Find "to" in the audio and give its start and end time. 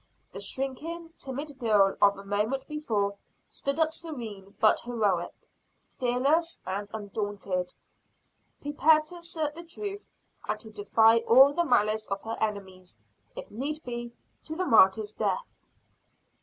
9.05-9.17, 10.59-10.71, 14.45-14.55